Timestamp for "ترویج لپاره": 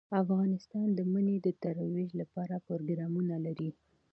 1.63-2.63